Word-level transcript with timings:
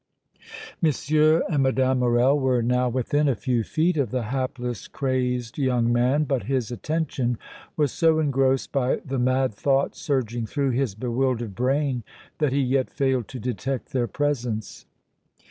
M. 0.83 0.89
and 1.51 1.61
Mme. 1.63 1.99
Morrel 1.99 2.39
were 2.39 2.63
now 2.63 2.89
within 2.89 3.27
a 3.27 3.35
few 3.35 3.63
feet 3.63 3.97
of 3.97 4.09
the 4.09 4.23
hapless, 4.23 4.87
crazed 4.87 5.59
young 5.59 5.93
man, 5.93 6.23
but 6.23 6.45
his 6.45 6.71
attention 6.71 7.37
was 7.77 7.91
so 7.91 8.17
engrossed 8.17 8.71
by 8.71 8.95
the 9.05 9.19
mad 9.19 9.53
thoughts 9.53 10.01
surging 10.01 10.47
through 10.47 10.71
his 10.71 10.95
bewildered 10.95 11.53
brain 11.53 12.03
that 12.39 12.51
he 12.51 12.61
yet 12.61 12.89
failed 12.89 13.27
to 13.27 13.39
detect 13.39 13.89
their 13.93 14.07
presence. 14.07 14.87